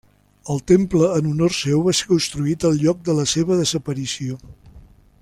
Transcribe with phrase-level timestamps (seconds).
[0.53, 4.41] El temple en honor seu va ser construït al lloc de la seva desaparició.